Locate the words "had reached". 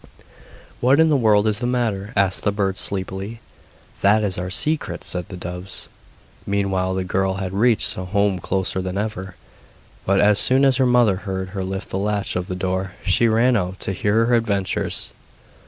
7.35-7.93